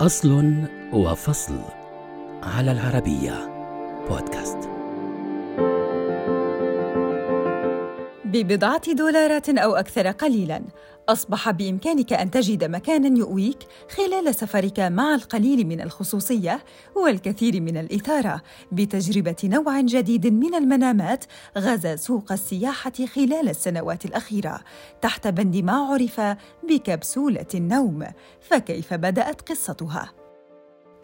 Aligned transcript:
أصل 0.00 0.54
وفصل 0.92 1.58
على 2.42 2.72
العربية 2.72 3.32
بودكاست. 4.08 4.58
ببضعة 8.24 8.92
دولارات 8.92 9.48
أو 9.48 9.74
أكثر 9.74 10.06
قليلاً. 10.06 10.62
أصبح 11.12 11.50
بإمكانك 11.50 12.12
أن 12.12 12.30
تجد 12.30 12.64
مكاناً 12.64 13.18
يؤويك 13.18 13.58
خلال 13.96 14.34
سفرك 14.34 14.80
مع 14.80 15.14
القليل 15.14 15.66
من 15.66 15.80
الخصوصية 15.80 16.64
والكثير 16.96 17.60
من 17.60 17.76
الإثارة 17.76 18.42
بتجربة 18.72 19.36
نوع 19.44 19.80
جديد 19.80 20.26
من 20.26 20.54
المنامات 20.54 21.24
غزا 21.58 21.96
سوق 21.96 22.32
السياحة 22.32 22.92
خلال 23.14 23.48
السنوات 23.48 24.04
الأخيرة 24.04 24.60
تحت 25.02 25.28
بند 25.28 25.56
ما 25.56 25.72
عرف 25.72 26.20
بكبسولة 26.68 27.46
النوم 27.54 28.06
فكيف 28.40 28.94
بدأت 28.94 29.40
قصتها؟ 29.50 30.19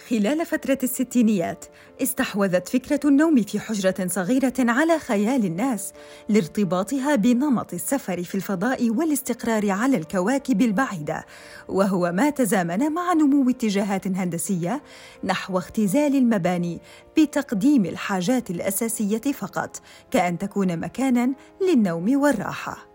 خلال 0.08 0.46
فترة 0.46 0.78
الستينيات 0.82 1.64
استحوذت 2.02 2.68
فكرة 2.68 3.00
النوم 3.04 3.42
في 3.42 3.60
حجرة 3.60 4.06
صغيرة 4.06 4.52
على 4.58 4.98
خيال 4.98 5.44
الناس 5.44 5.92
لارتباطها 6.28 7.14
بنمط 7.14 7.74
السفر 7.74 8.22
في 8.22 8.34
الفضاء 8.34 8.90
والاستقرار 8.90 9.70
على 9.70 9.96
الكواكب 9.96 10.62
البعيدة 10.62 11.26
وهو 11.68 12.12
ما 12.12 12.30
تزامن 12.30 12.92
مع 12.92 13.12
نمو 13.12 13.50
اتجاهات 13.50 14.06
هندسية 14.06 14.82
نحو 15.24 15.58
اختزال 15.58 16.16
المباني 16.16 16.80
بتقديم 17.18 17.84
الحاجات 17.84 18.50
الأساسية 18.50 19.32
فقط 19.32 19.80
كأن 20.10 20.38
تكون 20.38 20.76
مكاناً 20.76 21.32
للنوم 21.68 22.20
والراحة. 22.20 22.88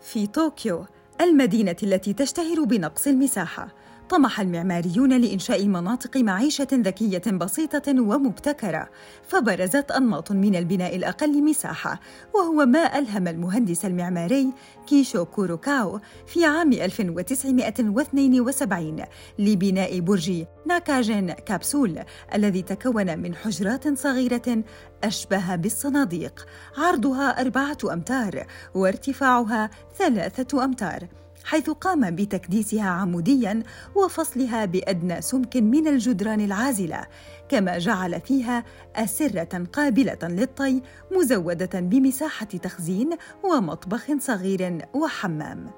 في 0.00 0.26
طوكيو 0.26 0.86
المدينة 1.20 1.76
التي 1.82 2.12
تشتهر 2.12 2.64
بنقص 2.64 3.06
المساحة 3.06 3.74
طمح 4.08 4.40
المعماريون 4.40 5.20
لإنشاء 5.20 5.66
مناطق 5.66 6.16
معيشة 6.16 6.68
ذكية 6.72 7.22
بسيطة 7.32 8.00
ومبتكرة، 8.00 8.88
فبرزت 9.28 9.90
أنماط 9.90 10.32
من 10.32 10.56
البناء 10.56 10.96
الأقل 10.96 11.44
مساحة، 11.44 12.00
وهو 12.34 12.66
ما 12.66 12.98
ألهم 12.98 13.28
المهندس 13.28 13.84
المعماري 13.84 14.52
كيشو 14.86 15.24
كوروكاو 15.24 16.00
في 16.26 16.44
عام 16.44 16.72
1972 16.72 19.04
لبناء 19.38 20.00
برج 20.00 20.44
ناكاجين 20.66 21.32
كابسول 21.32 21.98
الذي 22.34 22.62
تكون 22.62 23.18
من 23.18 23.34
حجرات 23.34 23.98
صغيرة 23.98 24.64
أشبه 25.04 25.56
بالصناديق، 25.56 26.46
عرضها 26.78 27.40
أربعة 27.40 27.78
أمتار 27.92 28.46
وارتفاعها 28.74 29.70
ثلاثة 29.98 30.64
أمتار. 30.64 31.08
حيث 31.44 31.70
قام 31.70 32.10
بتكديسها 32.10 32.88
عموديا 32.88 33.62
وفصلها 33.94 34.64
بأدنى 34.64 35.22
سمك 35.22 35.56
من 35.56 35.88
الجدران 35.88 36.40
العازلة 36.40 37.06
كما 37.48 37.78
جعل 37.78 38.20
فيها 38.20 38.64
أسرة 38.96 39.64
قابلة 39.72 40.18
للطي 40.22 40.82
مزودة 41.12 41.80
بمساحة 41.80 42.46
تخزين 42.46 43.10
ومطبخ 43.44 44.06
صغير 44.18 44.88
وحمام. 44.94 45.70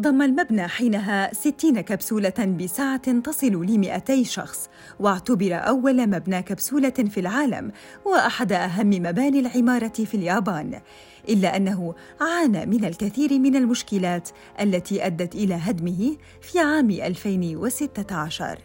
ضم 0.00 0.22
المبنى 0.22 0.68
حينها 0.68 1.34
60 1.34 1.80
كبسولة 1.80 2.56
بسعة 2.60 3.20
تصل 3.20 3.46
ل 3.46 3.78
200 3.78 4.22
شخص، 4.22 4.68
واعتبر 5.00 5.54
أول 5.54 6.06
مبنى 6.06 6.42
كبسولة 6.42 6.90
في 6.90 7.20
العالم 7.20 7.72
وأحد 8.04 8.52
أهم 8.52 8.90
مباني 8.90 9.40
العمارة 9.40 9.88
في 9.88 10.14
اليابان، 10.14 10.80
إلا 11.28 11.56
أنه 11.56 11.94
عانى 12.20 12.66
من 12.66 12.84
الكثير 12.84 13.38
من 13.38 13.56
المشكلات 13.56 14.28
التي 14.60 15.06
أدت 15.06 15.34
إلى 15.34 15.54
هدمه 15.54 16.16
في 16.40 16.58
عام 16.58 16.90
2016. 16.90 18.58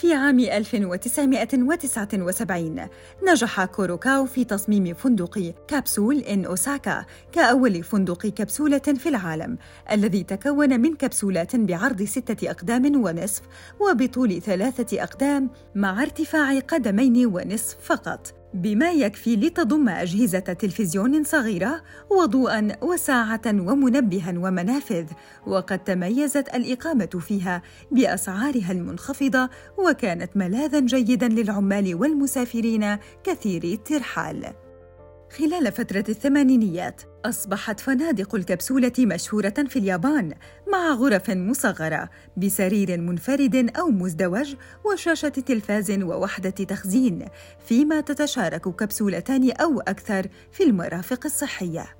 في 0.00 0.14
عام 0.14 0.38
1979 0.38 2.86
نجح 3.28 3.64
كوروكاو 3.64 4.26
في 4.26 4.44
تصميم 4.44 4.94
فندق 4.94 5.54
كابسول 5.68 6.18
إن 6.18 6.44
أوساكا 6.44 7.04
كأول 7.32 7.82
فندق 7.82 8.26
كبسولة 8.26 8.78
في 8.78 9.08
العالم 9.08 9.58
الذي 9.90 10.22
تكون 10.22 10.80
من 10.80 10.96
كبسولات 10.96 11.56
بعرض 11.56 12.02
ستة 12.02 12.50
أقدام 12.50 13.04
ونصف 13.04 13.42
وبطول 13.80 14.42
ثلاثة 14.42 15.02
أقدام 15.02 15.50
مع 15.74 16.02
ارتفاع 16.02 16.58
قدمين 16.58 17.26
ونصف 17.26 17.76
فقط 17.82 18.41
بما 18.54 18.92
يكفي 18.92 19.36
لتضم 19.36 19.88
أجهزة 19.88 20.38
تلفزيون 20.38 21.24
صغيرة 21.24 21.82
وضوءا 22.10 22.76
وساعة 22.82 23.42
ومنبها 23.46 24.34
ومنافذ 24.38 25.06
وقد 25.46 25.78
تميزت 25.84 26.54
الإقامة 26.54 27.20
فيها 27.20 27.62
بأسعارها 27.90 28.72
المنخفضة 28.72 29.50
وكانت 29.78 30.36
ملاذا 30.36 30.80
جيدا 30.80 31.28
للعمال 31.28 31.94
والمسافرين 31.94 32.96
كثيري 33.24 33.74
الترحال. 33.74 34.61
خلال 35.38 35.72
فترة 35.72 36.04
الثمانينيات 36.08 37.02
أصبحت 37.24 37.80
فنادق 37.80 38.34
الكبسولة 38.34 38.92
مشهورة 38.98 39.54
في 39.68 39.78
اليابان 39.78 40.34
مع 40.72 40.92
غرف 40.92 41.30
مصغرة 41.30 42.10
بسرير 42.36 43.00
منفرد 43.00 43.70
أو 43.78 43.90
مزدوج 43.90 44.54
وشاشة 44.84 45.28
تلفاز 45.28 45.90
ووحدة 45.90 46.50
تخزين 46.50 47.26
فيما 47.66 48.00
تتشارك 48.00 48.68
كبسولتان 48.68 49.50
أو 49.50 49.80
أكثر 49.80 50.26
في 50.52 50.62
المرافق 50.62 51.20
الصحية. 51.24 51.96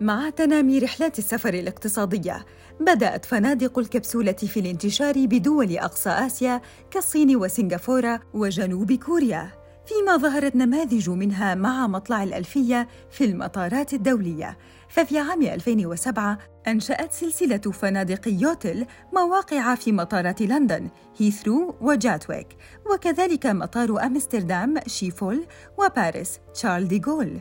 مع 0.00 0.30
تنامي 0.30 0.78
رحلات 0.78 1.18
السفر 1.18 1.54
الاقتصادية 1.54 2.46
بدأت 2.80 3.24
فنادق 3.24 3.78
الكبسولة 3.78 4.32
في 4.32 4.60
الانتشار 4.60 5.14
بدول 5.26 5.78
أقصى 5.78 6.10
آسيا 6.10 6.60
كالصين 6.90 7.36
وسنغافورة 7.36 8.20
وجنوب 8.34 8.92
كوريا. 8.92 9.57
فيما 9.88 10.16
ظهرت 10.16 10.56
نماذج 10.56 11.10
منها 11.10 11.54
مع 11.54 11.86
مطلع 11.86 12.22
الألفية 12.22 12.88
في 13.10 13.24
المطارات 13.24 13.94
الدولية. 13.94 14.58
ففي 14.88 15.18
عام 15.18 15.42
2007 15.42 16.38
أنشأت 16.68 17.12
سلسلة 17.12 17.56
فنادق 17.58 18.20
Yotel 18.28 18.86
مواقع 19.12 19.74
في 19.74 19.92
مطارات 19.92 20.42
لندن 20.42 20.88
هيثرو 21.18 21.74
وجاتويك 21.80 22.46
وكذلك 22.92 23.46
مطار 23.46 24.06
أمستردام 24.06 24.74
شيفول 24.86 25.44
وباريس 25.78 26.40
شارل 26.54 26.88
دي 26.88 26.98
جول 26.98 27.38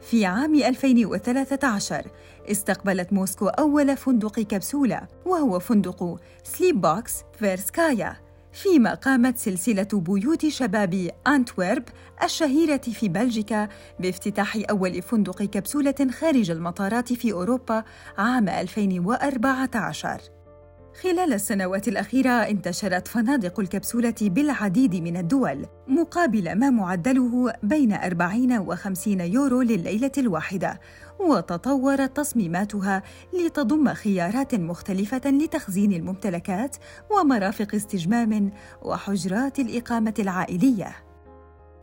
في 0.00 0.26
عام 0.26 0.54
2013 0.54 2.06
استقبلت 2.50 3.12
موسكو 3.12 3.46
أول 3.48 3.96
فندق 3.96 4.40
كبسولة 4.40 5.00
وهو 5.26 5.58
فندق 5.58 6.16
Sleepbox 6.44 7.12
تفيرسكايا. 7.38 8.29
فيما 8.52 8.94
قامت 8.94 9.38
سلسلة 9.38 9.88
بيوت 9.92 10.46
شباب 10.46 11.10
أنتورب 11.26 11.84
الشهيرة 12.22 12.76
في 12.76 13.08
بلجيكا 13.08 13.68
بافتتاح 14.00 14.58
أول 14.70 15.02
فندق 15.02 15.42
كبسولة 15.42 15.94
خارج 16.20 16.50
المطارات 16.50 17.12
في 17.12 17.32
أوروبا 17.32 17.84
عام 18.18 18.48
2014 18.48 20.39
خلال 21.02 21.32
السنوات 21.32 21.88
الأخيرة 21.88 22.30
انتشرت 22.30 23.08
فنادق 23.08 23.60
الكبسولة 23.60 24.14
بالعديد 24.20 24.94
من 24.94 25.16
الدول 25.16 25.66
مقابل 25.88 26.54
ما 26.54 26.70
معدله 26.70 27.52
بين 27.62 27.92
40 27.92 28.58
و 28.58 28.76
50 28.76 29.20
يورو 29.20 29.62
لليلة 29.62 30.12
الواحدة 30.18 30.80
وتطورت 31.20 32.16
تصميماتها 32.16 33.02
لتضم 33.32 33.94
خيارات 33.94 34.54
مختلفة 34.54 35.30
لتخزين 35.30 35.92
الممتلكات 35.92 36.76
ومرافق 37.10 37.74
استجمام 37.74 38.50
وحجرات 38.82 39.58
الإقامة 39.58 40.14
العائلية. 40.18 40.96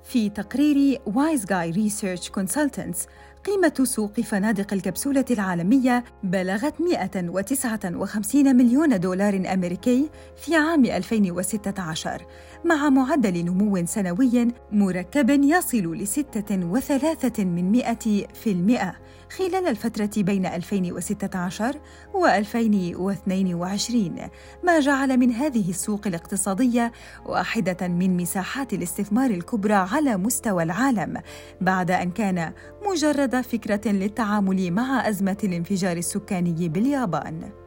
في 0.03 0.29
تقرير 0.29 1.01
WiseGuy 1.05 1.71
Research 1.71 2.29
Consultants 2.29 3.07
قيمة 3.47 3.73
سوق 3.83 4.19
فنادق 4.21 4.73
الكبسولة 4.73 5.25
العالمية 5.31 6.03
بلغت 6.23 6.81
159 6.81 8.55
مليون 8.55 8.99
دولار 8.99 9.53
أمريكي 9.53 10.09
في 10.35 10.55
عام 10.55 10.85
2016 10.85 12.25
مع 12.65 12.89
معدل 12.89 13.45
نمو 13.45 13.85
سنوي 13.85 14.47
مركب 14.71 15.29
يصل 15.29 15.77
ل 15.77 16.07
6.3% 16.07 16.15
خلال 19.29 19.67
الفترة 19.67 20.09
بين 20.17 20.45
2016 20.45 21.75
و 22.13 22.25
2022 22.25 24.15
ما 24.63 24.79
جعل 24.79 25.17
من 25.17 25.31
هذه 25.31 25.69
السوق 25.69 26.07
الاقتصادية 26.07 26.91
واحدة 27.25 27.87
من 27.87 28.17
مساحات 28.17 28.73
الاستثمار 28.73 29.29
الكبرى 29.29 29.73
على 29.73 30.17
مستوى 30.17 30.63
العالم 30.63 31.21
بعد 31.61 31.91
أن 31.91 32.11
كان 32.11 32.53
مجرد 32.85 33.41
فكرة 33.41 33.91
للتعامل 33.91 34.71
مع 34.71 35.09
أزمة 35.09 35.37
الانفجار 35.43 35.97
السكاني 35.97 36.69
باليابان. 36.69 37.66